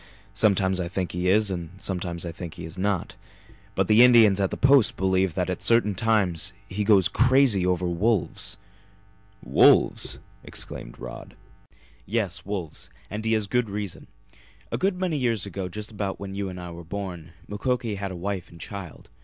[0.33, 3.13] Sometimes I think he is and sometimes I think he is not.
[3.75, 7.87] But the Indians at the Post believe that at certain times he goes crazy over
[7.87, 8.57] wolves."
[9.43, 11.35] "Wolves!" exclaimed Rod.
[12.07, 12.89] "Yes, wolves.
[13.11, 14.07] And he has good reason.
[14.71, 18.09] A good many years ago, just about when you and I were born, Mukoki had
[18.09, 19.11] a wife and child.